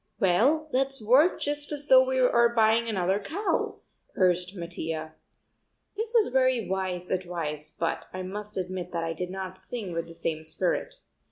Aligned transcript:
"Well, 0.19 0.67
let's 0.71 0.99
work 0.99 1.39
just 1.39 1.71
as 1.71 1.85
though 1.85 2.03
we 2.03 2.17
are 2.17 2.49
buying 2.55 2.87
another 2.89 3.19
cow," 3.19 3.81
urged 4.15 4.55
Mattia. 4.55 5.13
This 5.95 6.15
was 6.17 6.33
very 6.33 6.67
wise 6.67 7.11
advice 7.11 7.69
but 7.69 8.07
I 8.11 8.23
must 8.23 8.57
admit 8.57 8.91
that 8.93 9.03
I 9.03 9.13
did 9.13 9.29
not 9.29 9.59
sing 9.59 9.93
with 9.93 10.07
the 10.07 10.15
same 10.15 10.43
spirit. 10.43 10.95